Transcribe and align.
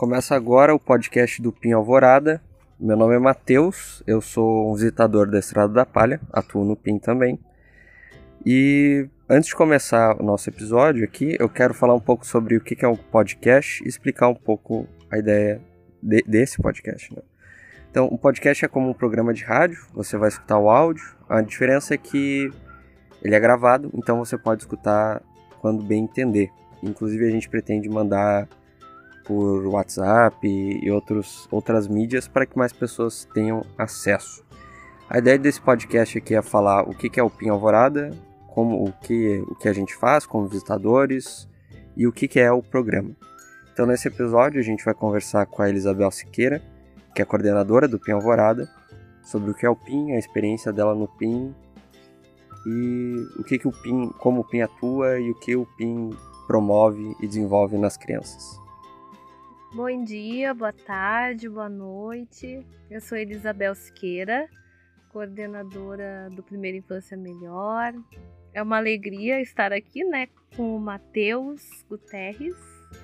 Começa 0.00 0.34
agora 0.34 0.74
o 0.74 0.80
podcast 0.80 1.42
do 1.42 1.52
PIN 1.52 1.72
Alvorada. 1.72 2.40
Meu 2.80 2.96
nome 2.96 3.16
é 3.16 3.18
Matheus, 3.18 4.02
eu 4.06 4.22
sou 4.22 4.72
um 4.72 4.74
visitador 4.74 5.30
da 5.30 5.38
Estrada 5.38 5.74
da 5.74 5.84
Palha, 5.84 6.18
atuo 6.32 6.64
no 6.64 6.74
PIN 6.74 6.98
também. 6.98 7.38
E 8.46 9.06
antes 9.28 9.50
de 9.50 9.54
começar 9.54 10.18
o 10.18 10.24
nosso 10.24 10.48
episódio 10.48 11.04
aqui, 11.04 11.36
eu 11.38 11.50
quero 11.50 11.74
falar 11.74 11.94
um 11.94 12.00
pouco 12.00 12.26
sobre 12.26 12.56
o 12.56 12.62
que 12.62 12.82
é 12.82 12.88
um 12.88 12.96
podcast 12.96 13.84
e 13.84 13.88
explicar 13.88 14.28
um 14.28 14.34
pouco 14.34 14.88
a 15.10 15.18
ideia 15.18 15.60
de, 16.02 16.22
desse 16.26 16.56
podcast. 16.62 17.14
Né? 17.14 17.20
Então, 17.90 18.08
um 18.10 18.16
podcast 18.16 18.64
é 18.64 18.68
como 18.68 18.88
um 18.88 18.94
programa 18.94 19.34
de 19.34 19.44
rádio, 19.44 19.84
você 19.92 20.16
vai 20.16 20.30
escutar 20.30 20.58
o 20.58 20.70
áudio, 20.70 21.14
a 21.28 21.42
diferença 21.42 21.92
é 21.92 21.98
que 21.98 22.50
ele 23.22 23.34
é 23.34 23.38
gravado, 23.38 23.90
então 23.92 24.16
você 24.16 24.38
pode 24.38 24.62
escutar 24.62 25.20
quando 25.60 25.82
bem 25.82 26.04
entender. 26.04 26.48
Inclusive, 26.82 27.26
a 27.26 27.30
gente 27.30 27.50
pretende 27.50 27.86
mandar 27.86 28.48
por 29.30 29.64
WhatsApp 29.68 30.44
e 30.44 30.90
outros, 30.90 31.46
outras 31.52 31.86
mídias 31.86 32.26
para 32.26 32.44
que 32.44 32.58
mais 32.58 32.72
pessoas 32.72 33.28
tenham 33.32 33.64
acesso. 33.78 34.44
A 35.08 35.18
ideia 35.18 35.38
desse 35.38 35.60
podcast 35.60 36.18
aqui 36.18 36.34
é 36.34 36.42
falar 36.42 36.82
o 36.82 36.92
que 36.92 37.20
é 37.20 37.22
o 37.22 37.30
PIN 37.30 37.50
Alvorada, 37.50 38.10
como, 38.48 38.84
o, 38.84 38.92
que, 38.92 39.40
o 39.46 39.54
que 39.54 39.68
a 39.68 39.72
gente 39.72 39.94
faz 39.94 40.26
como 40.26 40.48
visitadores 40.48 41.48
e 41.96 42.08
o 42.08 42.12
que 42.12 42.40
é 42.40 42.50
o 42.50 42.60
programa. 42.60 43.12
Então, 43.72 43.86
nesse 43.86 44.08
episódio, 44.08 44.58
a 44.58 44.64
gente 44.64 44.84
vai 44.84 44.94
conversar 44.94 45.46
com 45.46 45.62
a 45.62 45.68
Elisabel 45.68 46.10
Siqueira, 46.10 46.60
que 47.14 47.22
é 47.22 47.24
coordenadora 47.24 47.86
do 47.86 48.00
PIN 48.00 48.10
Alvorada, 48.10 48.68
sobre 49.22 49.52
o 49.52 49.54
que 49.54 49.64
é 49.64 49.70
o 49.70 49.76
PIN, 49.76 50.10
a 50.10 50.18
experiência 50.18 50.72
dela 50.72 50.92
no 50.92 51.06
PIN 51.06 51.54
e 52.66 53.28
o 53.38 53.44
que, 53.44 53.60
que 53.60 53.68
o 53.68 53.72
PIN, 53.72 54.08
como 54.18 54.40
o 54.40 54.44
PIN 54.44 54.62
atua 54.62 55.20
e 55.20 55.30
o 55.30 55.36
que 55.36 55.54
o 55.54 55.64
PIN 55.76 56.10
promove 56.48 57.14
e 57.20 57.28
desenvolve 57.28 57.78
nas 57.78 57.96
crianças. 57.96 58.58
Bom 59.72 60.02
dia, 60.02 60.52
boa 60.52 60.72
tarde, 60.72 61.48
boa 61.48 61.68
noite. 61.68 62.66
Eu 62.90 63.00
sou 63.00 63.16
Elisabel 63.16 63.72
Siqueira, 63.76 64.48
coordenadora 65.12 66.28
do 66.32 66.42
Primeira 66.42 66.76
Infância 66.76 67.16
Melhor. 67.16 67.94
É 68.52 68.60
uma 68.60 68.78
alegria 68.78 69.40
estar 69.40 69.72
aqui, 69.72 70.02
né, 70.02 70.26
com 70.56 70.74
o 70.74 70.80
Matheus 70.80 71.84
Guterres. 71.88 72.56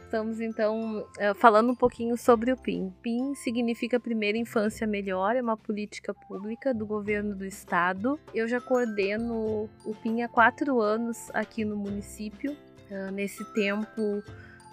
Estamos 0.03 0.41
então 0.41 1.07
eh, 1.21 1.35
falando 1.35 1.71
um 1.71 1.77
pouquinho 1.77 2.17
sobre 2.17 2.51
o 2.51 2.57
PIN. 2.57 2.93
PIN 3.01 3.37
significa 3.37 4.01
Primeira 4.01 4.37
Infância 4.37 4.89
Melhor, 4.89 5.37
é 5.37 5.43
uma 5.43 5.57
política 5.57 6.13
pública 6.13 6.75
do 6.75 6.85
governo 6.85 7.37
do 7.37 7.45
estado. 7.45 8.19
Eu 8.35 8.49
já 8.49 8.61
coordeno 8.61 9.71
o 9.85 9.95
PIN 10.03 10.23
há 10.23 10.29
quatro 10.29 10.81
anos 10.81 11.31
aqui 11.33 11.65
no 11.65 11.77
município. 11.77 12.57
Ah, 12.91 13.11
nesse 13.11 13.45
tempo, 13.53 14.23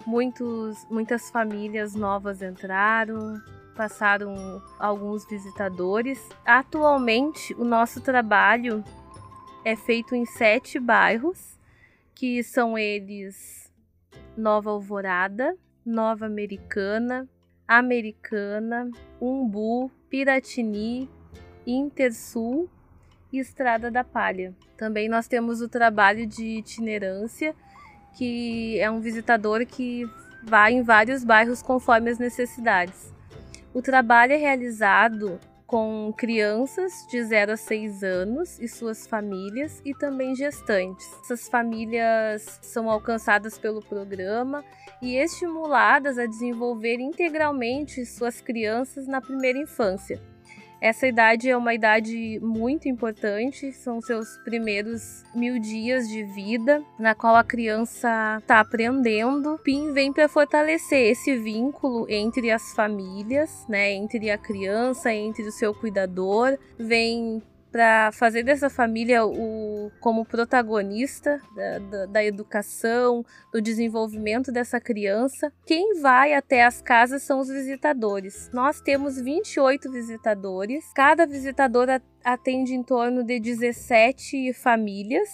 muitos, 0.06 0.86
muitas 0.90 1.30
famílias 1.30 1.94
novas 1.94 2.42
entraram, 2.42 3.40
passaram 3.74 4.62
alguns 4.78 5.26
visitadores. 5.26 6.28
Atualmente, 6.44 7.54
o 7.54 7.64
nosso 7.64 8.00
trabalho 8.00 8.84
é 9.64 9.74
feito 9.76 10.14
em 10.14 10.24
sete 10.24 10.78
bairros, 10.78 11.58
que 12.14 12.42
são 12.42 12.78
eles 12.78 13.72
Nova 14.36 14.70
Alvorada, 14.70 15.56
Nova 15.84 16.26
Americana, 16.26 17.28
Americana, 17.66 18.90
Umbu, 19.20 19.90
Piratini, 20.08 21.08
Intersul 21.66 22.68
e 23.32 23.38
Estrada 23.38 23.90
da 23.90 24.04
Palha. 24.04 24.54
Também 24.76 25.08
nós 25.08 25.26
temos 25.26 25.60
o 25.60 25.68
trabalho 25.68 26.26
de 26.26 26.44
itinerância, 26.44 27.54
que 28.14 28.78
é 28.80 28.90
um 28.90 29.00
visitador 29.00 29.64
que 29.66 30.08
vai 30.42 30.72
em 30.72 30.82
vários 30.82 31.24
bairros 31.24 31.62
conforme 31.62 32.10
as 32.10 32.18
necessidades. 32.18 33.12
O 33.72 33.82
trabalho 33.82 34.32
é 34.32 34.36
realizado 34.36 35.40
com 35.66 36.14
crianças 36.16 36.92
de 37.10 37.24
0 37.24 37.52
a 37.52 37.56
6 37.56 38.04
anos 38.04 38.58
e 38.60 38.68
suas 38.68 39.06
famílias 39.06 39.82
e 39.84 39.94
também 39.94 40.36
gestantes. 40.36 41.10
Essas 41.22 41.48
famílias 41.48 42.60
são 42.62 42.88
alcançadas 42.88 43.58
pelo 43.58 43.80
programa 43.80 44.64
e 45.02 45.16
estimuladas 45.16 46.18
a 46.18 46.26
desenvolver 46.26 47.00
integralmente 47.00 48.06
suas 48.06 48.40
crianças 48.40 49.06
na 49.06 49.20
primeira 49.20 49.58
infância. 49.58 50.20
Essa 50.84 51.06
idade 51.06 51.48
é 51.48 51.56
uma 51.56 51.72
idade 51.72 52.38
muito 52.42 52.90
importante, 52.90 53.72
são 53.72 54.02
seus 54.02 54.36
primeiros 54.44 55.24
mil 55.34 55.58
dias 55.58 56.06
de 56.06 56.22
vida, 56.24 56.84
na 56.98 57.14
qual 57.14 57.36
a 57.36 57.42
criança 57.42 58.36
está 58.38 58.60
aprendendo. 58.60 59.58
PIN 59.64 59.94
vem 59.94 60.12
para 60.12 60.28
fortalecer 60.28 61.10
esse 61.10 61.38
vínculo 61.38 62.04
entre 62.06 62.50
as 62.50 62.74
famílias, 62.74 63.66
né, 63.66 63.94
entre 63.94 64.30
a 64.30 64.36
criança, 64.36 65.10
entre 65.10 65.44
o 65.44 65.52
seu 65.52 65.72
cuidador, 65.72 66.58
vem 66.78 67.42
para 67.74 68.12
fazer 68.12 68.44
dessa 68.44 68.70
família 68.70 69.26
o 69.26 69.90
como 69.98 70.24
protagonista 70.24 71.40
da, 71.56 71.78
da, 71.80 72.06
da, 72.06 72.24
educação, 72.24 73.26
do 73.52 73.60
desenvolvimento 73.60 74.52
dessa 74.52 74.80
criança. 74.80 75.52
Quem 75.66 76.00
vai 76.00 76.34
até 76.34 76.64
as 76.64 76.80
casas 76.80 77.24
são 77.24 77.40
os 77.40 77.48
visitadores. 77.48 78.48
Nós 78.52 78.80
temos 78.80 79.20
28 79.20 79.90
visitadores, 79.90 80.84
cada 80.94 81.26
visitador 81.26 81.88
atende 82.22 82.74
em 82.74 82.82
torno 82.84 83.24
de 83.24 83.40
17 83.40 84.52
famílias. 84.52 85.28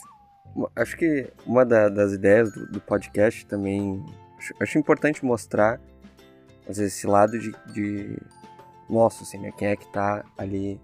Acho 0.74 0.96
que 0.96 1.30
uma 1.44 1.66
da, 1.66 1.90
das 1.90 2.14
ideias 2.14 2.50
do, 2.54 2.66
do, 2.72 2.80
podcast 2.80 3.44
também 3.44 4.02
acho, 4.38 4.54
acho 4.58 4.78
importante 4.78 5.22
mostrar 5.22 5.78
às 6.66 6.78
vezes, 6.78 6.96
esse 6.96 7.06
lado 7.06 7.38
de, 7.38 7.52
de 7.74 8.16
nosso, 8.88 9.24
assim, 9.24 9.36
né? 9.36 9.52
Quem 9.58 9.68
é 9.68 9.76
que 9.76 9.92
tá 9.92 10.24
ali 10.38 10.80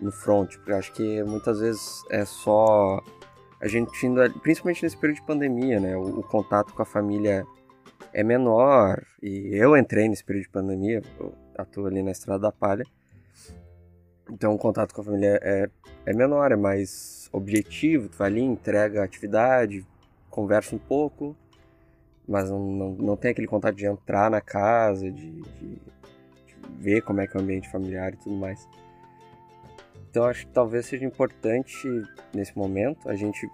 no 0.00 0.12
front, 0.12 0.56
porque 0.56 0.72
acho 0.72 0.92
que 0.92 1.22
muitas 1.24 1.60
vezes 1.60 2.02
é 2.10 2.24
só 2.24 3.02
a 3.60 3.66
gente 3.66 4.06
indo, 4.06 4.20
principalmente 4.40 4.82
nesse 4.82 4.96
período 4.96 5.20
de 5.20 5.26
pandemia, 5.26 5.80
né? 5.80 5.96
O, 5.96 6.20
o, 6.20 6.22
contato 6.22 6.72
com 6.72 6.82
a 6.82 6.86
família 6.86 7.44
é 8.12 8.22
menor, 8.22 9.02
e 9.22 9.50
eu 9.52 9.76
entrei 9.76 10.08
nesse 10.08 10.24
período 10.24 10.44
de 10.44 10.50
pandemia, 10.50 11.02
eu 11.18 11.34
atuo 11.56 11.86
ali 11.86 12.02
na 12.02 12.12
Estrada 12.12 12.40
da 12.40 12.52
Palha, 12.52 12.84
então 14.30 14.54
o 14.54 14.58
contato 14.58 14.94
com 14.94 15.00
a 15.00 15.04
família 15.04 15.40
é, 15.42 15.68
é 16.06 16.14
menor, 16.14 16.52
é 16.52 16.56
mais 16.56 17.28
objetivo, 17.32 18.08
tu 18.08 18.18
vai 18.18 18.28
ali, 18.28 18.42
entrega 18.42 19.00
a 19.00 19.04
atividade, 19.04 19.84
conversa 20.30 20.76
um 20.76 20.78
pouco, 20.78 21.36
mas 22.26 22.50
não, 22.50 22.60
não, 22.60 22.90
não 22.92 23.16
tem 23.16 23.30
aquele 23.30 23.46
contato 23.46 23.74
de 23.74 23.86
entrar 23.86 24.30
na 24.30 24.40
casa, 24.40 25.10
de, 25.10 25.30
de, 25.30 25.42
de 25.42 25.82
ver 26.78 27.02
como 27.02 27.20
é 27.20 27.26
que 27.26 27.36
é 27.36 27.40
o 27.40 27.42
ambiente 27.42 27.70
familiar 27.70 28.12
e 28.12 28.16
tudo 28.16 28.36
mais. 28.36 28.68
Então 30.10 30.24
acho 30.24 30.46
que 30.46 30.52
talvez 30.52 30.86
seja 30.86 31.04
importante 31.04 31.88
nesse 32.34 32.56
momento 32.56 33.08
a 33.08 33.14
gente 33.14 33.48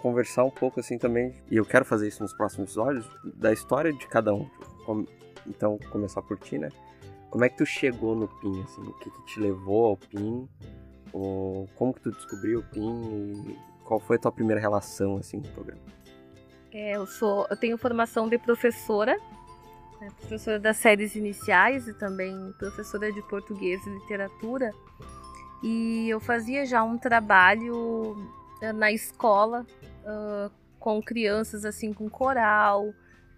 conversar 0.00 0.44
um 0.44 0.50
pouco 0.50 0.78
assim 0.78 0.98
também, 0.98 1.34
e 1.50 1.56
eu 1.56 1.64
quero 1.64 1.84
fazer 1.84 2.06
isso 2.06 2.22
nos 2.22 2.32
próximos 2.32 2.70
episódios, 2.70 3.08
da 3.34 3.52
história 3.52 3.92
de 3.92 4.06
cada 4.06 4.32
um. 4.32 4.48
Então, 5.46 5.78
começar 5.90 6.22
por 6.22 6.38
ti, 6.38 6.58
né? 6.58 6.68
Como 7.30 7.44
é 7.44 7.48
que 7.48 7.56
tu 7.56 7.66
chegou 7.66 8.14
no 8.14 8.28
PIN, 8.28 8.62
assim? 8.62 8.82
O 8.82 8.92
que, 8.94 9.10
que 9.10 9.26
te 9.26 9.40
levou 9.40 9.86
ao 9.86 9.96
PIN? 9.96 10.48
Ou 11.12 11.68
como 11.74 11.92
que 11.92 12.00
tu 12.00 12.12
descobriu 12.12 12.60
o 12.60 12.62
PIN? 12.62 13.56
Qual 13.84 13.98
foi 13.98 14.16
a 14.16 14.18
tua 14.18 14.32
primeira 14.32 14.60
relação, 14.60 15.16
assim, 15.16 15.40
com 15.40 15.48
o 15.48 15.52
programa? 15.52 15.82
É, 16.72 16.96
eu 16.96 17.06
sou... 17.06 17.46
Eu 17.50 17.56
tenho 17.56 17.76
formação 17.76 18.28
de 18.28 18.38
professora, 18.38 19.16
né? 20.00 20.08
professora 20.20 20.58
das 20.58 20.76
séries 20.76 21.16
iniciais 21.16 21.88
e 21.88 21.94
também 21.94 22.52
professora 22.58 23.12
de 23.12 23.22
português 23.22 23.84
e 23.86 23.90
literatura. 23.90 24.72
E 25.62 26.08
eu 26.08 26.20
fazia 26.20 26.66
já 26.66 26.82
um 26.82 26.98
trabalho 26.98 28.16
eh, 28.60 28.72
na 28.72 28.92
escola 28.92 29.66
uh, 30.04 30.50
com 30.78 31.02
crianças 31.02 31.64
assim 31.64 31.92
com 31.92 32.08
coral, 32.08 32.92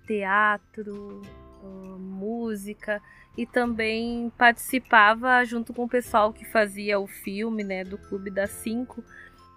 teatro, 0.06 1.22
uh, 1.62 1.98
música 1.98 3.00
e 3.36 3.46
também 3.46 4.32
participava 4.36 5.44
junto 5.44 5.72
com 5.72 5.84
o 5.84 5.88
pessoal 5.88 6.32
que 6.32 6.44
fazia 6.44 6.98
o 6.98 7.06
filme, 7.06 7.62
né, 7.62 7.84
do 7.84 7.96
Clube 7.96 8.30
das 8.30 8.50
Cinco. 8.50 9.04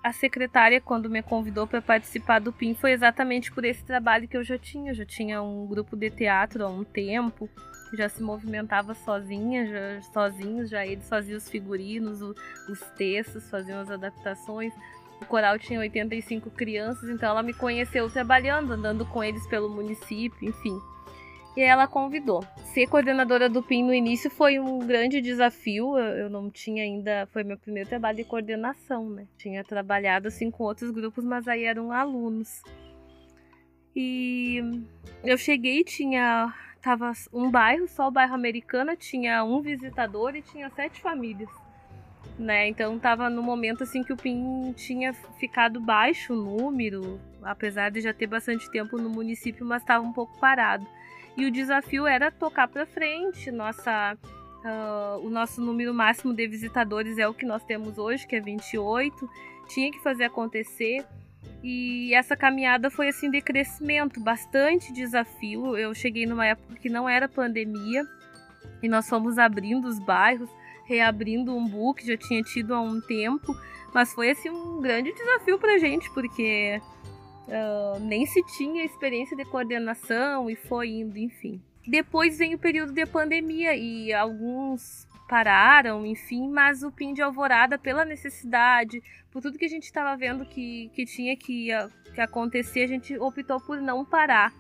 A 0.03 0.12
secretária, 0.12 0.81
quando 0.81 1.09
me 1.09 1.21
convidou 1.21 1.68
para 1.68 1.80
participar 1.80 2.39
do 2.39 2.51
PIN, 2.51 2.74
foi 2.74 2.92
exatamente 2.92 3.51
por 3.51 3.63
esse 3.63 3.83
trabalho 3.83 4.27
que 4.27 4.36
eu 4.36 4.44
já 4.44 4.57
tinha. 4.57 4.92
Eu 4.92 4.95
já 4.95 5.06
tinha 5.06 5.42
um 5.44 5.68
grupo 5.68 5.95
de 5.95 6.09
teatro 6.09 6.65
há 6.65 6.68
um 6.68 6.83
tempo, 6.83 7.48
já 7.94 8.09
se 8.09 8.24
movimentava 8.24 8.95
sozinha, 8.95 9.68
já, 9.68 10.01
sozinhos, 10.12 10.71
já 10.71 10.86
eles 10.86 11.07
faziam 11.07 11.38
os 11.38 11.48
figurinos, 11.48 12.19
o, 12.21 12.33
os 12.68 12.80
textos, 12.98 13.48
faziam 13.50 13.80
as 13.80 13.92
adaptações. 13.92 14.74
O 15.21 15.25
coral 15.25 15.59
tinha 15.59 15.80
85 15.80 16.50
crianças, 16.50 17.07
então 17.07 17.30
ela 17.30 17.44
me 17.44 17.53
conheceu 17.53 18.09
trabalhando, 18.09 18.74
andando 18.74 19.06
com 19.06 19.24
eles 19.24 19.45
pelo 19.45 19.69
município, 19.69 20.50
enfim. 20.50 20.81
E 21.56 21.62
ela 21.62 21.86
convidou. 21.88 22.44
Ser 22.74 22.88
coordenadora 22.88 23.50
do 23.50 23.62
PIN 23.62 23.83
no 23.83 23.94
início 23.94 24.30
foi 24.30 24.57
um 24.57 24.80
grande 24.80 25.19
desafio. 25.19 25.98
Eu 25.98 26.30
não 26.30 26.50
tinha 26.50 26.83
ainda. 26.83 27.27
Foi 27.31 27.44
meu 27.44 27.57
primeiro 27.57 27.89
trabalho 27.89 28.18
de 28.18 28.24
coordenação, 28.24 29.09
né? 29.09 29.27
Tinha 29.38 29.63
trabalhado 29.63 30.30
assim 30.30 30.50
com 30.50 30.63
outros 30.63 30.92
grupos, 30.92 31.25
mas 31.25 31.48
aí 31.48 31.65
eram 31.65 31.92
alunos. 31.92 32.62
E 33.94 34.62
eu 35.24 35.38
cheguei, 35.38 35.83
tinha 35.83 36.53
tava 36.81 37.12
um 37.31 37.51
bairro, 37.51 37.88
só 37.88 38.07
o 38.07 38.12
bairro 38.12 38.33
Americana, 38.33 38.95
tinha 38.95 39.44
um 39.44 39.62
visitador 39.62 40.36
e 40.36 40.42
tinha 40.42 40.69
sete 40.69 41.00
famílias. 41.01 41.50
Né? 42.39 42.69
Então 42.69 42.98
tava 42.98 43.30
no 43.30 43.44
momento 43.44 43.83
assim 43.83 44.03
que 44.03 44.13
o 44.13 44.18
PIN 44.18 44.74
tinha 44.74 45.13
ficado 45.13 45.80
baixo 45.80 46.33
o 46.33 46.36
número, 46.36 47.19
apesar 47.44 47.92
de 47.92 48.01
já 48.01 48.13
ter 48.13 48.25
bastante 48.25 48.71
tempo 48.71 48.98
no 48.98 49.09
município, 49.09 49.65
mas 49.65 49.83
estava 49.83 50.03
um 50.03 50.13
pouco 50.13 50.39
parado. 50.39 50.88
E 51.38 51.45
o 51.45 51.51
desafio 51.51 52.06
era 52.06 52.31
tocar 52.31 52.68
para 52.68 52.86
frente. 52.86 53.51
Nossa, 53.51 54.18
uh, 54.66 55.25
o 55.25 55.30
nosso 55.30 55.62
número 55.62 55.94
máximo 55.94 56.33
de 56.33 56.48
visitadores 56.48 57.18
é 57.18 57.28
o 57.28 57.33
que 57.33 57.45
nós 57.45 57.63
temos 57.63 57.98
hoje, 57.98 58.28
que 58.28 58.36
é 58.36 58.42
28. 58.42 59.30
Tinha 59.68 59.92
que 59.92 60.00
fazer 60.00 60.25
acontecer. 60.25 61.06
E 61.63 62.13
essa 62.13 62.36
caminhada 62.36 62.89
foi 62.89 63.10
assim 63.10 63.30
de 63.30 63.42
crescimento, 63.42 64.19
bastante 64.19 64.92
desafio. 64.92 65.78
Eu 65.78 65.94
cheguei 65.94 66.25
numa 66.25 66.45
época 66.45 66.75
que 66.75 66.89
não 66.89 67.07
era 67.07 67.30
pandemia 67.30 68.04
e 68.81 68.89
nós 68.89 69.07
fomos 69.07 69.38
abrindo 69.38 69.88
os 69.88 70.00
bairros, 70.00 70.50
reabrindo 70.86 71.56
um 71.56 71.68
book, 71.68 72.06
já 72.06 72.18
tinha 72.18 72.42
tido 72.42 72.74
há 72.74 72.81
um 72.81 73.00
tempo, 73.00 73.56
mas 73.94 74.13
foi 74.13 74.31
assim 74.31 74.50
um 74.50 74.81
grande 74.81 75.13
desafio 75.13 75.60
pra 75.60 75.77
gente, 75.77 76.10
porque 76.12 76.81
uh, 77.51 78.00
nem 78.00 78.25
se 78.25 78.42
tinha 78.57 78.83
experiência 78.83 79.36
de 79.36 79.45
coordenação 79.45 80.50
e 80.50 80.56
foi 80.56 80.89
indo, 80.89 81.18
enfim. 81.18 81.62
Depois 81.86 82.38
vem 82.38 82.56
o 82.56 82.59
período 82.59 82.94
de 82.94 83.06
pandemia 83.06 83.75
e 83.75 84.13
alguns 84.13 85.07
pararam, 85.27 86.06
enfim, 86.06 86.50
mas 86.50 86.83
o 86.83 86.92
PIN 86.92 87.13
de 87.13 87.21
Alvorada, 87.21 87.77
pela 87.77 88.03
necessidade, 88.03 89.01
por 89.31 89.42
tudo 89.42 89.57
que 89.57 89.65
a 89.65 89.69
gente 89.69 89.83
estava 89.83 90.15
vendo 90.18 90.45
que, 90.45 90.92
que 90.94 91.06
tinha 91.06 91.36
que, 91.36 91.69
que 92.13 92.21
acontecer, 92.21 92.83
a 92.83 92.88
gente 92.88 93.18
optou 93.18 93.59
por 93.59 93.81
não 93.81 94.03
parar. 94.03 94.53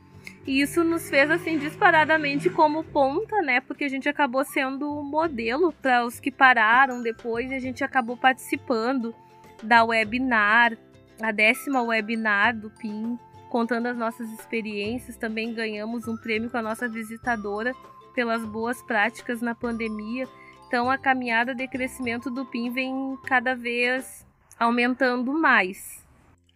E 0.45 0.61
isso 0.61 0.83
nos 0.83 1.09
fez 1.09 1.29
assim 1.29 1.57
disparadamente 1.57 2.49
como 2.49 2.83
ponta, 2.83 3.41
né? 3.41 3.59
Porque 3.59 3.83
a 3.83 3.89
gente 3.89 4.07
acabou 4.07 4.43
sendo 4.43 5.03
modelo 5.03 5.71
para 5.73 6.05
os 6.05 6.19
que 6.19 6.31
pararam 6.31 7.01
depois 7.01 7.51
e 7.51 7.55
a 7.55 7.59
gente 7.59 7.83
acabou 7.83 8.15
participando 8.15 9.13
da 9.61 9.83
webinar, 9.83 10.77
a 11.21 11.31
décima 11.31 11.81
webinar 11.81 12.57
do 12.57 12.69
PIN, 12.69 13.17
contando 13.49 13.87
as 13.87 13.97
nossas 13.97 14.29
experiências. 14.33 15.17
Também 15.17 15.53
ganhamos 15.53 16.07
um 16.07 16.17
prêmio 16.17 16.49
com 16.49 16.57
a 16.57 16.61
nossa 16.61 16.87
visitadora 16.87 17.73
pelas 18.13 18.43
boas 18.45 18.81
práticas 18.83 19.41
na 19.41 19.53
pandemia. 19.55 20.27
Então 20.67 20.89
a 20.89 20.97
caminhada 20.97 21.53
de 21.53 21.67
crescimento 21.67 22.29
do 22.29 22.45
PIN 22.45 22.71
vem 22.71 23.17
cada 23.25 23.55
vez 23.55 24.25
aumentando 24.57 25.33
mais. 25.33 26.01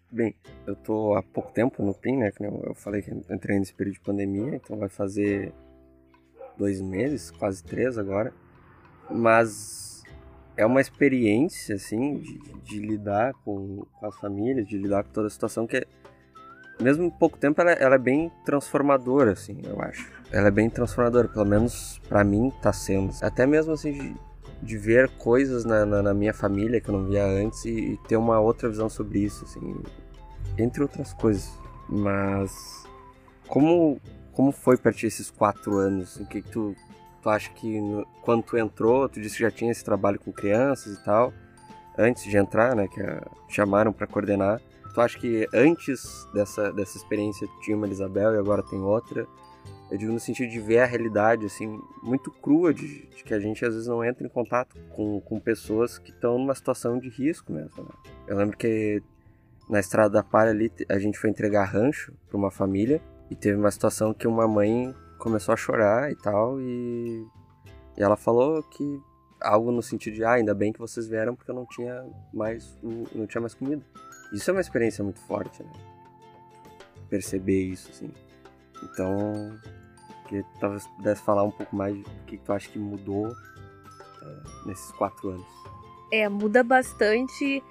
Bem, 0.09 0.33
eu 0.65 0.75
tô 0.75 1.15
há 1.15 1.21
pouco 1.21 1.51
tempo 1.51 1.83
no 1.83 1.93
PIN, 1.93 2.17
né? 2.17 2.31
Eu 2.39 2.73
falei 2.73 3.01
que 3.01 3.11
entrei 3.11 3.59
nesse 3.59 3.73
período 3.73 3.95
de 3.95 4.01
pandemia, 4.01 4.55
então 4.55 4.77
vai 4.77 4.87
fazer 4.87 5.53
dois 6.57 6.79
meses, 6.79 7.31
quase 7.31 7.63
três 7.63 7.97
agora. 7.97 8.33
Mas 9.09 9.94
é 10.57 10.65
uma 10.65 10.81
experiência, 10.81 11.75
assim, 11.75 12.17
de, 12.17 12.39
de 12.63 12.79
lidar 12.79 13.33
com, 13.43 13.85
com, 13.99 14.05
as 14.05 14.15
famílias, 14.19 14.67
de 14.67 14.77
lidar 14.77 15.03
com 15.03 15.11
toda 15.11 15.27
a 15.27 15.29
situação 15.29 15.67
que, 15.67 15.77
é, 15.77 15.85
mesmo 16.81 17.03
em 17.03 17.09
pouco 17.09 17.37
tempo, 17.37 17.61
ela, 17.61 17.71
ela 17.71 17.95
é 17.95 17.99
bem 17.99 18.31
transformadora, 18.45 19.31
assim, 19.31 19.61
eu 19.63 19.81
acho 19.81 20.15
ela 20.31 20.47
é 20.47 20.51
bem 20.51 20.69
transformadora, 20.69 21.27
pelo 21.27 21.45
menos 21.45 22.01
para 22.09 22.23
mim 22.23 22.51
tá 22.61 22.73
sendo. 22.73 23.13
Até 23.21 23.45
mesmo 23.45 23.73
assim 23.73 23.93
de, 23.93 24.15
de 24.61 24.77
ver 24.77 25.09
coisas 25.17 25.65
na, 25.65 25.85
na, 25.85 26.01
na, 26.01 26.13
minha 26.13 26.33
família 26.33 26.81
que 26.81 26.89
eu 26.89 26.97
não 26.97 27.05
via 27.05 27.25
antes 27.25 27.63
e, 27.65 27.93
e, 27.93 27.97
ter 28.07 28.17
uma 28.17 28.39
outra 28.39 28.69
visão 28.69 28.89
sobre 28.89 29.19
isso, 29.19 29.45
assim, 29.45 29.81
entre 30.57 30.81
outras 30.81 31.13
coisas. 31.13 31.51
Mas 31.87 32.83
como 33.47 33.99
como 34.33 34.51
foi 34.51 34.75
para 34.75 34.91
ti 34.91 35.05
esses 35.05 35.29
quatro 35.29 35.77
anos? 35.77 36.17
O 36.17 36.25
que, 36.25 36.41
que 36.41 36.49
tu, 36.49 36.75
tu 37.25 37.29
acha 37.31 37.49
que 37.49 37.81
no, 37.81 38.05
quando 38.21 38.43
tu 38.43 38.55
entrou, 38.55 39.09
tu 39.09 39.19
disse 39.19 39.37
que 39.37 39.41
já 39.41 39.49
tinha 39.49 39.71
esse 39.71 39.83
trabalho 39.83 40.19
com 40.19 40.31
crianças 40.31 40.93
e 40.93 41.03
tal, 41.03 41.33
antes 41.97 42.23
de 42.23 42.37
entrar, 42.37 42.75
né, 42.75 42.87
que 42.87 43.01
a, 43.01 43.25
chamaram 43.49 43.91
para 43.91 44.05
coordenar. 44.05 44.61
Tu 44.93 45.01
acha 45.01 45.17
que 45.17 45.47
antes 45.51 46.27
dessa, 46.35 46.71
dessa 46.71 46.97
experiência 46.97 47.47
tinha 47.63 47.75
uma 47.75 47.87
Isabel 47.87 48.35
e 48.35 48.37
agora 48.37 48.61
tem 48.61 48.79
outra? 48.79 49.25
Eu 49.89 49.97
digo 49.97 50.13
no 50.13 50.19
sentido 50.19 50.51
de 50.51 50.59
ver 50.59 50.79
a 50.79 50.85
realidade, 50.85 51.47
assim, 51.47 51.79
muito 52.03 52.29
crua, 52.29 52.71
de, 52.71 53.07
de 53.07 53.23
que 53.23 53.33
a 53.33 53.39
gente 53.39 53.65
às 53.65 53.73
vezes 53.73 53.87
não 53.87 54.03
entra 54.03 54.23
em 54.23 54.29
contato 54.29 54.77
com, 54.91 55.19
com 55.19 55.39
pessoas 55.39 55.97
que 55.97 56.11
estão 56.11 56.37
numa 56.37 56.53
situação 56.53 56.99
de 56.99 57.09
risco 57.09 57.51
mesmo. 57.51 57.83
Né? 57.83 57.89
Eu 58.27 58.37
lembro 58.37 58.55
que 58.55 59.01
na 59.67 59.79
estrada 59.79 60.11
da 60.11 60.23
Palha 60.23 60.51
ali 60.51 60.71
a 60.87 60.99
gente 60.99 61.17
foi 61.17 61.31
entregar 61.31 61.65
rancho 61.65 62.13
para 62.29 62.37
uma 62.37 62.51
família 62.51 63.01
e 63.31 63.35
teve 63.35 63.57
uma 63.57 63.71
situação 63.71 64.13
que 64.13 64.27
uma 64.27 64.47
mãe 64.47 64.93
começou 65.17 65.53
a 65.53 65.57
chorar 65.57 66.11
e 66.11 66.15
tal 66.15 66.59
e, 66.59 67.25
e 67.97 68.03
ela 68.03 68.15
falou 68.15 68.61
que 68.63 69.01
algo 69.41 69.71
no 69.71 69.81
sentido 69.81 70.15
de 70.15 70.23
ah, 70.23 70.33
ainda 70.33 70.53
bem 70.53 70.71
que 70.73 70.79
vocês 70.79 71.07
vieram 71.07 71.35
porque 71.35 71.51
eu 71.51 71.55
não 71.55 71.65
tinha 71.65 72.05
mais 72.33 72.77
não 73.13 73.27
tinha 73.27 73.41
mais 73.41 73.53
comida. 73.53 73.83
Isso 74.33 74.49
é 74.49 74.53
uma 74.53 74.61
experiência 74.61 75.03
muito 75.03 75.19
forte, 75.21 75.61
né? 75.63 75.71
Perceber 77.09 77.65
isso 77.65 77.89
assim. 77.91 78.11
Então, 78.83 79.57
que 80.27 80.43
talvez 80.59 80.85
pudesse 80.87 81.21
falar 81.21 81.43
um 81.43 81.51
pouco 81.51 81.75
mais 81.75 81.95
do 81.95 82.09
que 82.25 82.37
tu 82.37 82.51
acha 82.51 82.69
que 82.69 82.79
mudou 82.79 83.27
uh, 83.27 84.67
nesses 84.67 84.91
quatro 84.93 85.29
anos. 85.29 85.45
É, 86.11 86.27
muda 86.27 86.63
bastante 86.63 87.63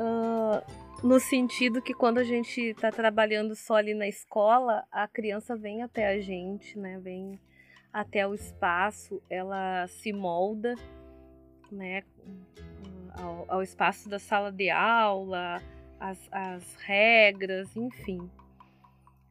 uh, 0.00 0.62
no 1.02 1.20
sentido 1.20 1.80
que 1.80 1.94
quando 1.94 2.18
a 2.18 2.24
gente 2.24 2.60
está 2.60 2.90
trabalhando 2.90 3.54
só 3.54 3.76
ali 3.76 3.94
na 3.94 4.08
escola, 4.08 4.84
a 4.90 5.06
criança 5.06 5.56
vem 5.56 5.82
até 5.82 6.08
a 6.08 6.20
gente, 6.20 6.78
né? 6.78 6.98
Vem 6.98 7.38
até 7.92 8.26
o 8.26 8.34
espaço, 8.34 9.22
ela 9.30 9.86
se 9.86 10.12
molda, 10.12 10.74
né? 11.70 12.02
Ao, 13.14 13.44
ao 13.48 13.62
espaço 13.62 14.08
da 14.08 14.18
sala 14.18 14.50
de 14.52 14.70
aula, 14.70 15.62
as, 16.00 16.18
as 16.30 16.74
regras, 16.76 17.76
enfim. 17.76 18.30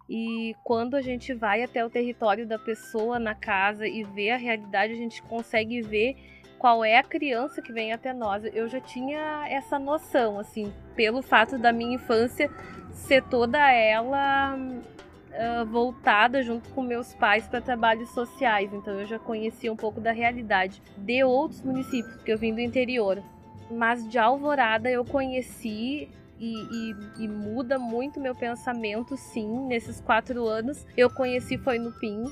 E 0.10 0.56
quando 0.63 0.96
a 0.96 1.01
gente 1.01 1.34
vai 1.34 1.63
até 1.63 1.86
o 1.86 1.89
território 1.89 2.48
da 2.48 2.58
pessoa 2.58 3.20
na 3.20 3.36
casa 3.36 3.86
e 3.86 4.03
vê 4.03 4.32
a 4.32 4.38
realidade, 4.38 4.94
a 4.94 4.98
gente 4.98 5.22
consegue 5.24 5.82
ver 5.82 6.15
qual 6.58 6.84
é 6.84 6.98
a 6.98 7.04
criança 7.04 7.62
que 7.62 7.72
vem 7.72 7.94
até 7.94 8.14
nós. 8.14 8.44
Eu 8.54 8.68
já 8.68 8.80
tinha 8.80 9.46
essa 9.48 9.78
noção, 9.78 10.40
assim, 10.40 10.74
pelo 10.96 11.22
fato 11.22 11.58
da 11.58 11.72
minha 11.72 11.96
infância 11.96 12.50
ser 12.92 13.24
toda 13.24 13.72
ela 13.72 14.56
uh, 14.58 15.66
voltada 15.66 16.42
junto 16.42 16.70
com 16.70 16.82
meus 16.82 17.14
pais 17.14 17.48
para 17.48 17.62
trabalhos 17.62 18.10
sociais. 18.10 18.74
Então 18.74 19.00
eu 19.00 19.06
já 19.06 19.20
conhecia 19.20 19.72
um 19.72 19.76
pouco 19.76 20.02
da 20.02 20.12
realidade 20.12 20.82
de 20.98 21.24
outros 21.24 21.62
municípios, 21.62 22.16
porque 22.16 22.32
eu 22.32 22.38
vim 22.38 22.54
do 22.54 22.62
interior. 22.62 23.22
Mas 23.70 24.08
de 24.10 24.18
Alvorada 24.18 24.90
eu 24.90 25.04
conheci 25.04 26.10
e, 26.40 26.54
e, 26.72 26.96
e, 27.24 27.28
muda 27.28 27.80
muito 27.80 28.20
meu 28.20 28.36
pensamento, 28.36 29.18
sim, 29.18 29.68
nesses 29.68 30.00
quatro 30.00 30.46
anos. 30.46 30.86
Eu 30.96 31.10
conheci 31.10 31.58
foi 31.58 31.80
no 31.80 31.92
PIN. 31.92 32.24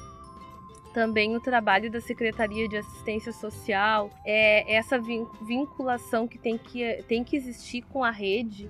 Também 0.95 1.35
o 1.35 1.41
trabalho 1.41 1.91
da 1.91 1.99
Secretaria 1.99 2.69
de 2.69 2.77
Assistência 2.77 3.33
Social, 3.33 4.09
é 4.25 4.75
essa 4.77 4.97
vinculação 4.97 6.25
que 6.25 6.37
tem 6.37 6.57
que, 6.57 7.03
tem 7.05 7.21
que 7.21 7.35
existir 7.35 7.81
com 7.81 8.01
a 8.01 8.09
rede. 8.09 8.69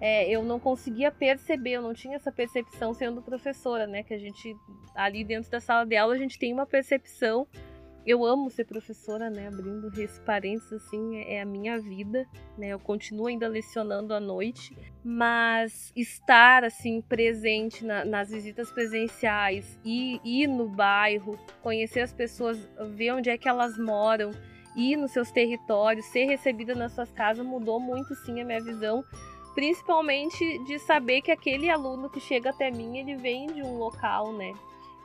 É, 0.00 0.26
eu 0.26 0.42
não 0.42 0.58
conseguia 0.58 1.12
perceber, 1.12 1.72
eu 1.72 1.82
não 1.82 1.92
tinha 1.92 2.16
essa 2.16 2.32
percepção 2.32 2.94
sendo 2.94 3.20
professora, 3.20 3.86
né? 3.86 4.02
Que 4.02 4.14
a 4.14 4.18
gente, 4.18 4.56
ali 4.94 5.22
dentro 5.22 5.50
da 5.50 5.60
sala 5.60 5.84
de 5.84 5.94
aula, 5.98 6.14
a 6.14 6.18
gente 6.18 6.38
tem 6.38 6.50
uma 6.50 6.64
percepção 6.64 7.46
eu 8.06 8.24
amo 8.24 8.48
ser 8.48 8.64
professora, 8.64 9.28
né? 9.28 9.48
Abrindo 9.48 9.90
esse 10.00 10.20
parênteses, 10.20 10.72
assim, 10.72 11.16
é, 11.16 11.34
é 11.34 11.42
a 11.42 11.44
minha 11.44 11.78
vida, 11.78 12.24
né? 12.56 12.68
Eu 12.68 12.78
continuo 12.78 13.26
ainda 13.26 13.48
lecionando 13.48 14.14
à 14.14 14.20
noite, 14.20 14.76
mas 15.02 15.92
estar, 15.96 16.62
assim, 16.62 17.00
presente 17.00 17.84
na, 17.84 18.04
nas 18.04 18.30
visitas 18.30 18.70
presenciais, 18.70 19.78
ir, 19.84 20.20
ir 20.24 20.46
no 20.46 20.68
bairro, 20.68 21.36
conhecer 21.62 22.00
as 22.00 22.12
pessoas, 22.12 22.56
ver 22.94 23.12
onde 23.12 23.28
é 23.28 23.36
que 23.36 23.48
elas 23.48 23.76
moram, 23.76 24.30
ir 24.76 24.96
nos 24.96 25.10
seus 25.10 25.32
territórios, 25.32 26.06
ser 26.06 26.26
recebida 26.26 26.74
nas 26.74 26.92
suas 26.92 27.10
casas, 27.10 27.44
mudou 27.44 27.80
muito, 27.80 28.14
sim, 28.14 28.40
a 28.40 28.44
minha 28.44 28.62
visão 28.62 29.04
principalmente 29.56 30.62
de 30.64 30.78
saber 30.78 31.22
que 31.22 31.30
aquele 31.30 31.70
aluno 31.70 32.10
que 32.10 32.20
chega 32.20 32.50
até 32.50 32.70
mim, 32.70 32.98
ele 32.98 33.16
vem 33.16 33.46
de 33.46 33.62
um 33.62 33.78
local, 33.78 34.30
né? 34.34 34.52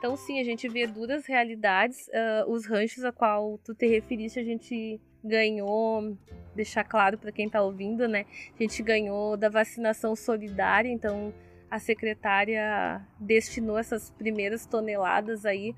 Então, 0.02 0.16
sim, 0.16 0.40
a 0.40 0.42
gente 0.42 0.68
vê 0.68 0.84
duras 0.84 1.26
realidades. 1.26 2.08
Uh, 2.08 2.50
os 2.50 2.66
ranchos 2.66 3.04
a 3.04 3.12
qual 3.12 3.56
tu 3.58 3.72
te 3.72 3.86
referiste, 3.86 4.36
a 4.36 4.42
gente 4.42 5.00
ganhou, 5.22 6.18
deixar 6.56 6.82
claro 6.82 7.16
para 7.16 7.30
quem 7.30 7.46
está 7.46 7.62
ouvindo, 7.62 8.08
né? 8.08 8.26
A 8.58 8.60
gente 8.60 8.82
ganhou 8.82 9.36
da 9.36 9.48
vacinação 9.48 10.16
solidária, 10.16 10.88
então 10.88 11.32
a 11.70 11.78
secretária 11.78 13.00
destinou 13.16 13.78
essas 13.78 14.10
primeiras 14.10 14.66
toneladas 14.66 15.46
aí 15.46 15.72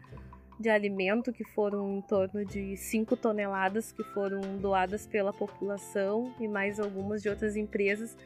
de 0.59 0.71
alimento, 0.71 1.31
que 1.31 1.45
foram 1.45 1.99
em 1.99 2.00
torno 2.00 2.47
de 2.47 2.78
5 2.78 3.19
toneladas 3.19 3.93
que 3.93 4.02
foram 4.04 4.40
doadas 4.57 5.07
pela 5.07 5.35
população 5.35 6.35
e 6.40 6.49
mais 6.49 6.81
algumas 6.81 7.21
de 7.21 7.28
outras 7.28 7.57
empresas 7.57 8.16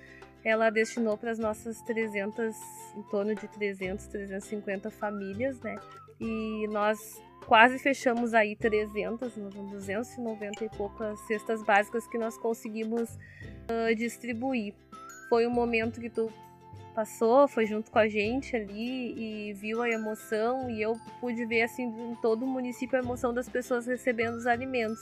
ela 0.45 0.71
destinou 0.71 1.17
para 1.17 1.31
as 1.31 1.39
nossas 1.39 1.81
300, 1.83 2.55
em 2.97 3.03
torno 3.11 3.35
de 3.35 3.49
300, 3.49 4.07
350 4.07 4.91
famílias, 4.91 5.61
né? 5.61 5.77
E 6.21 6.67
nós 6.69 7.21
quase 7.47 7.79
fechamos 7.79 8.35
aí 8.35 8.55
300, 8.57 9.35
290 9.35 10.65
e 10.65 10.69
poucas 10.71 11.19
cestas 11.27 11.63
básicas 11.63 12.07
que 12.07 12.19
nós 12.19 12.37
conseguimos 12.37 13.11
uh, 13.11 13.95
distribuir. 13.97 14.75
Foi 15.29 15.47
um 15.47 15.51
momento 15.51 16.01
que 16.01 16.11
tu 16.11 16.31
passou, 16.95 17.47
foi 17.47 17.65
junto 17.65 17.91
com 17.91 17.99
a 17.99 18.09
gente 18.09 18.57
ali 18.57 19.49
e 19.49 19.53
viu 19.53 19.81
a 19.81 19.89
emoção 19.89 20.69
e 20.69 20.83
eu 20.83 20.97
pude 21.21 21.47
ver 21.47 21.63
assim 21.63 21.85
em 21.85 22.17
todo 22.17 22.45
o 22.45 22.47
município 22.47 22.99
a 22.99 23.03
emoção 23.03 23.33
das 23.33 23.49
pessoas 23.49 23.87
recebendo 23.87 24.35
os 24.35 24.47
alimentos. 24.47 25.01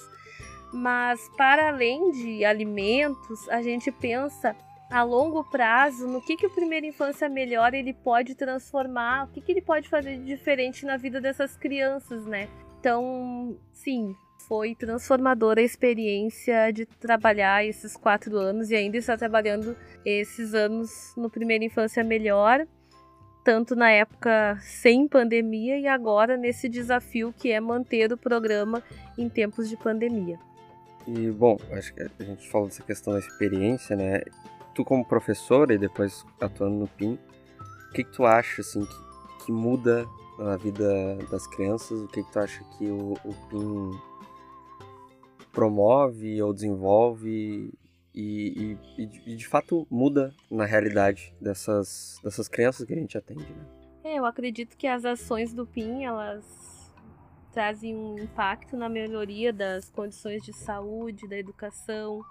Mas 0.72 1.20
para 1.36 1.68
além 1.68 2.10
de 2.10 2.44
alimentos, 2.44 3.48
a 3.48 3.62
gente 3.62 3.90
pensa 3.90 4.54
a 4.90 5.02
longo 5.02 5.42
prazo 5.44 6.06
no 6.06 6.20
que, 6.20 6.36
que 6.36 6.46
o 6.46 6.50
Primeira 6.50 6.86
Infância 6.86 7.28
Melhor 7.28 7.74
ele 7.74 7.92
pode 7.92 8.34
transformar, 8.34 9.24
o 9.24 9.28
que, 9.28 9.40
que 9.40 9.52
ele 9.52 9.62
pode 9.62 9.88
fazer 9.88 10.16
de 10.18 10.24
diferente 10.24 10.86
na 10.86 10.96
vida 10.96 11.20
dessas 11.20 11.56
crianças, 11.56 12.24
né? 12.24 12.48
Então, 12.78 13.58
sim, 13.72 14.14
foi 14.46 14.74
transformadora 14.74 15.60
a 15.60 15.64
experiência 15.64 16.70
de 16.72 16.86
trabalhar 16.86 17.64
esses 17.64 17.96
quatro 17.96 18.36
anos 18.36 18.70
e 18.70 18.76
ainda 18.76 18.96
estar 18.96 19.18
trabalhando 19.18 19.76
esses 20.04 20.54
anos 20.54 21.12
no 21.16 21.28
Primeira 21.28 21.64
Infância 21.64 22.04
Melhor, 22.04 22.66
tanto 23.44 23.74
na 23.74 23.90
época 23.90 24.56
sem 24.60 25.08
pandemia 25.08 25.78
e 25.78 25.86
agora 25.86 26.36
nesse 26.36 26.68
desafio 26.68 27.34
que 27.36 27.50
é 27.50 27.60
manter 27.60 28.12
o 28.12 28.16
programa 28.16 28.82
em 29.18 29.28
tempos 29.28 29.68
de 29.68 29.76
pandemia. 29.76 30.38
E, 31.06 31.30
bom, 31.30 31.56
acho 31.70 31.94
que 31.94 32.02
a 32.02 32.24
gente 32.24 32.48
falou 32.48 32.66
dessa 32.66 32.82
questão 32.82 33.12
da 33.12 33.20
experiência, 33.20 33.94
né? 33.94 34.22
Tu 34.76 34.84
como 34.84 35.04
professora 35.04 35.74
e 35.74 35.78
depois 35.78 36.24
atuando 36.40 36.76
no 36.76 36.86
PIN, 36.86 37.18
o 37.88 37.92
que, 37.92 38.04
que 38.04 38.12
tu 38.12 38.26
acha 38.26 38.60
assim 38.60 38.84
que, 38.84 39.46
que 39.46 39.52
muda 39.52 40.06
na 40.38 40.56
vida 40.56 41.16
das 41.30 41.46
crianças? 41.46 41.98
O 41.98 42.06
que, 42.08 42.22
que 42.22 42.30
tu 42.30 42.38
acha 42.38 42.62
que 42.76 42.84
o, 42.84 43.14
o 43.24 43.34
PIN 43.48 43.98
promove 45.50 46.42
ou 46.42 46.52
desenvolve 46.52 47.72
e, 48.14 48.76
e, 48.98 49.02
e, 49.26 49.36
de 49.36 49.48
fato 49.48 49.86
muda 49.90 50.34
na 50.50 50.66
realidade 50.66 51.34
dessas, 51.40 52.20
dessas 52.22 52.46
crianças 52.48 52.86
que 52.86 52.92
a 52.92 52.96
gente 52.96 53.16
atende, 53.16 53.44
né? 53.44 53.66
É, 54.04 54.18
eu 54.18 54.26
acredito 54.26 54.76
que 54.76 54.86
as 54.86 55.04
ações 55.04 55.52
do 55.52 55.66
PIN, 55.66 56.04
elas 56.04 56.92
trazem 57.52 57.96
um 57.96 58.18
impacto 58.18 58.76
na 58.76 58.88
melhoria 58.88 59.52
das 59.52 59.88
condições 59.88 60.42
de 60.42 60.52
saúde, 60.52 61.26
da 61.26 61.38
educação, 61.38 62.22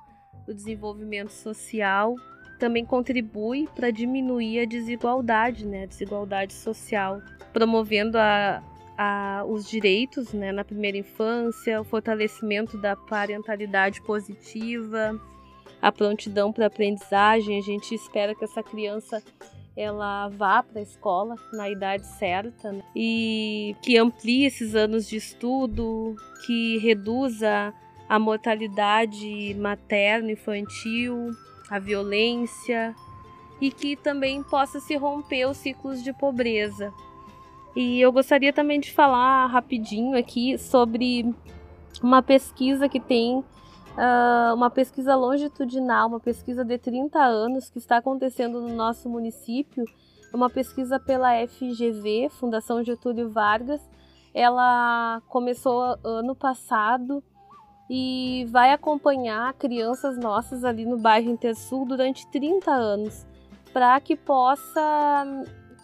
do 0.45 0.53
desenvolvimento 0.53 1.31
social 1.31 2.15
também 2.59 2.85
contribui 2.85 3.67
para 3.75 3.91
diminuir 3.91 4.61
a 4.61 4.65
desigualdade, 4.65 5.65
né, 5.65 5.83
a 5.83 5.85
desigualdade 5.85 6.53
social, 6.53 7.21
promovendo 7.53 8.17
a, 8.17 8.63
a, 8.97 9.43
os 9.47 9.69
direitos 9.69 10.33
né, 10.33 10.51
na 10.51 10.63
primeira 10.63 10.97
infância, 10.97 11.81
o 11.81 11.83
fortalecimento 11.83 12.77
da 12.77 12.95
parentalidade 12.95 14.01
positiva, 14.01 15.19
a 15.81 15.91
prontidão 15.91 16.51
para 16.51 16.67
aprendizagem. 16.67 17.57
A 17.57 17.61
gente 17.61 17.93
espera 17.93 18.33
que 18.33 18.43
essa 18.43 18.63
criança 18.63 19.21
ela 19.75 20.29
vá 20.29 20.63
para 20.63 20.79
a 20.79 20.83
escola 20.83 21.35
na 21.51 21.69
idade 21.69 22.07
certa 22.07 22.71
né? 22.71 22.81
e 22.95 23.75
que 23.81 23.97
amplie 23.97 24.45
esses 24.45 24.73
anos 24.73 25.07
de 25.07 25.17
estudo, 25.17 26.15
que 26.45 26.77
reduza 26.77 27.73
a 28.07 28.19
mortalidade 28.19 29.53
materno 29.59 30.31
infantil, 30.31 31.31
a 31.69 31.79
violência 31.79 32.95
e 33.59 33.71
que 33.71 33.95
também 33.95 34.43
possa 34.43 34.79
se 34.79 34.95
romper 34.95 35.45
os 35.45 35.57
ciclos 35.57 36.03
de 36.03 36.13
pobreza. 36.13 36.93
E 37.75 37.99
eu 37.99 38.11
gostaria 38.11 38.53
também 38.53 38.79
de 38.79 38.91
falar 38.91 39.47
rapidinho 39.47 40.17
aqui 40.17 40.57
sobre 40.57 41.33
uma 42.01 42.21
pesquisa 42.21 42.87
que 42.87 42.99
tem, 42.99 43.39
uh, 43.39 44.53
uma 44.53 44.69
pesquisa 44.69 45.15
longitudinal, 45.15 46.07
uma 46.07 46.19
pesquisa 46.19 46.63
de 46.63 46.77
30 46.77 47.19
anos 47.19 47.69
que 47.69 47.77
está 47.77 47.97
acontecendo 47.97 48.61
no 48.61 48.73
nosso 48.73 49.09
município, 49.09 49.83
uma 50.33 50.49
pesquisa 50.49 50.99
pela 50.99 51.45
FGV, 51.47 52.29
Fundação 52.29 52.83
Getúlio 52.83 53.29
Vargas. 53.29 53.81
Ela 54.33 55.21
começou 55.27 55.97
ano 56.03 56.35
passado 56.35 57.23
e 57.89 58.45
vai 58.49 58.71
acompanhar 58.71 59.53
crianças 59.53 60.17
nossas 60.17 60.63
ali 60.63 60.85
no 60.85 60.97
bairro 60.97 61.29
Intersul 61.29 61.85
durante 61.85 62.27
30 62.27 62.71
anos, 62.71 63.27
para 63.71 63.99
que 63.99 64.15
possa 64.15 65.25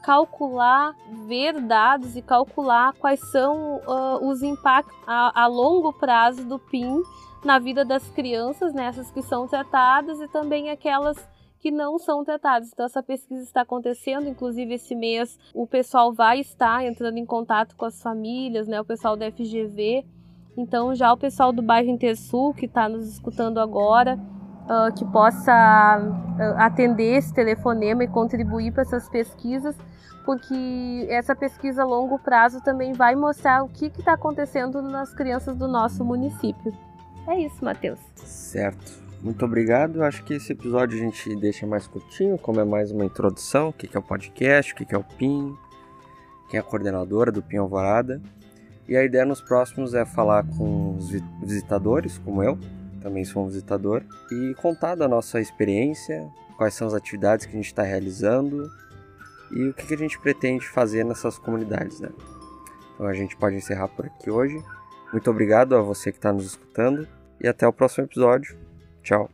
calcular, 0.01 0.95
ver 1.27 1.61
dados 1.61 2.15
e 2.15 2.21
calcular 2.21 2.93
quais 2.93 3.19
são 3.31 3.77
uh, 3.77 4.27
os 4.27 4.41
impactos 4.41 4.95
a, 5.05 5.43
a, 5.43 5.47
longo 5.47 5.93
prazo 5.93 6.43
do 6.43 6.57
PIN 6.57 7.03
na 7.45 7.59
vida 7.59 7.85
das 7.85 8.09
crianças, 8.09 8.73
nessas 8.73 9.07
né, 9.07 9.13
que 9.13 9.21
são 9.21 9.47
tratadas 9.47 10.19
e 10.19 10.27
também 10.27 10.69
aquelas 10.69 11.17
que 11.59 11.69
não 11.69 11.99
são 11.99 12.23
tratadas. 12.23 12.69
Então 12.73 12.85
essa 12.85 13.03
pesquisa 13.03 13.43
está 13.43 13.61
acontecendo, 13.61 14.27
inclusive 14.27 14.73
esse 14.73 14.95
mês 14.95 15.37
o 15.53 15.67
pessoal 15.67 16.11
vai 16.11 16.39
estar 16.39 16.83
entrando 16.83 17.17
em 17.17 17.25
contato 17.25 17.75
com 17.75 17.85
as 17.85 18.01
famílias, 18.01 18.67
né, 18.67 18.81
o 18.81 18.85
pessoal 18.85 19.15
da 19.15 19.31
FGV 19.31 20.03
então, 20.57 20.93
já 20.93 21.11
o 21.13 21.17
pessoal 21.17 21.51
do 21.51 21.61
bairro 21.61 21.89
Intersul, 21.89 22.53
que 22.53 22.65
está 22.65 22.89
nos 22.89 23.07
escutando 23.07 23.59
agora, 23.59 24.19
uh, 24.65 24.93
que 24.93 25.05
possa 25.05 25.99
uh, 25.99 26.57
atender 26.57 27.17
esse 27.17 27.33
telefonema 27.33 28.03
e 28.03 28.07
contribuir 28.07 28.71
para 28.71 28.83
essas 28.83 29.07
pesquisas, 29.09 29.75
porque 30.25 31.07
essa 31.09 31.35
pesquisa 31.35 31.83
a 31.83 31.85
longo 31.85 32.19
prazo 32.19 32.61
também 32.61 32.93
vai 32.93 33.15
mostrar 33.15 33.63
o 33.63 33.69
que 33.69 33.87
está 33.87 34.13
acontecendo 34.13 34.81
nas 34.81 35.13
crianças 35.13 35.55
do 35.55 35.67
nosso 35.67 36.03
município. 36.03 36.73
É 37.27 37.39
isso, 37.39 37.63
Matheus. 37.63 37.99
Certo. 38.15 39.01
Muito 39.21 39.45
obrigado. 39.45 40.03
Acho 40.03 40.23
que 40.23 40.33
esse 40.33 40.51
episódio 40.51 40.97
a 40.97 41.01
gente 41.01 41.35
deixa 41.35 41.65
mais 41.65 41.87
curtinho, 41.87 42.37
como 42.37 42.59
é 42.59 42.65
mais 42.65 42.91
uma 42.91 43.05
introdução, 43.05 43.69
o 43.69 43.73
que 43.73 43.89
é 43.95 43.99
o 43.99 44.03
podcast, 44.03 44.73
o 44.73 44.75
que 44.75 44.93
é 44.93 44.97
o 44.97 45.03
PIN, 45.03 45.55
quem 46.49 46.57
é 46.57 46.61
a 46.61 46.63
coordenadora 46.63 47.31
do 47.31 47.41
PIN 47.41 47.57
Alvorada. 47.57 48.21
E 48.87 48.97
a 48.97 49.03
ideia 49.03 49.25
nos 49.25 49.41
próximos 49.41 49.93
é 49.93 50.05
falar 50.05 50.43
com 50.57 50.95
os 50.97 51.11
visitadores, 51.41 52.17
como 52.17 52.43
eu, 52.43 52.57
também 53.01 53.23
sou 53.23 53.43
um 53.43 53.47
visitador, 53.47 54.03
e 54.31 54.53
contar 54.55 54.95
da 54.95 55.07
nossa 55.07 55.39
experiência, 55.39 56.27
quais 56.57 56.73
são 56.73 56.87
as 56.87 56.93
atividades 56.93 57.45
que 57.45 57.53
a 57.53 57.55
gente 57.55 57.67
está 57.67 57.83
realizando 57.83 58.69
e 59.51 59.67
o 59.67 59.73
que 59.73 59.93
a 59.93 59.97
gente 59.97 60.19
pretende 60.19 60.67
fazer 60.67 61.03
nessas 61.03 61.37
comunidades. 61.37 61.99
Né? 61.99 62.09
Então 62.93 63.07
a 63.07 63.13
gente 63.13 63.35
pode 63.35 63.55
encerrar 63.55 63.87
por 63.87 64.05
aqui 64.05 64.29
hoje. 64.29 64.61
Muito 65.11 65.29
obrigado 65.29 65.75
a 65.75 65.81
você 65.81 66.11
que 66.11 66.17
está 66.17 66.31
nos 66.31 66.45
escutando 66.45 67.07
e 67.39 67.47
até 67.47 67.67
o 67.67 67.73
próximo 67.73 68.05
episódio. 68.05 68.57
Tchau! 69.03 69.29